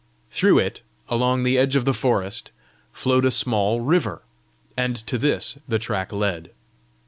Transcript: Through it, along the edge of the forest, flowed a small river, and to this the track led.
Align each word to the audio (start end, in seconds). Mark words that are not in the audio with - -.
Through 0.31 0.57
it, 0.57 0.81
along 1.09 1.43
the 1.43 1.59
edge 1.59 1.75
of 1.75 1.85
the 1.85 1.93
forest, 1.93 2.49
flowed 2.91 3.23
a 3.23 3.29
small 3.29 3.81
river, 3.81 4.23
and 4.75 4.95
to 5.05 5.19
this 5.19 5.59
the 5.67 5.77
track 5.77 6.11
led. 6.11 6.49